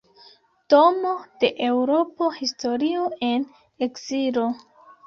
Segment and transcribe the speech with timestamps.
[0.73, 1.11] Domo
[1.43, 3.49] de eŭropa historio en
[3.91, 4.53] ekzilo.